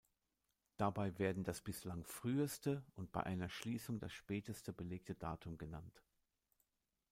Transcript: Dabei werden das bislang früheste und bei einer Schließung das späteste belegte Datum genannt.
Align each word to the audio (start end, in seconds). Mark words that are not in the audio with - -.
Dabei 0.77 1.19
werden 1.19 1.43
das 1.43 1.61
bislang 1.61 2.03
früheste 2.05 2.83
und 2.95 3.11
bei 3.11 3.21
einer 3.21 3.49
Schließung 3.49 3.99
das 3.99 4.11
späteste 4.11 4.73
belegte 4.73 5.13
Datum 5.13 5.59
genannt. 5.59 6.01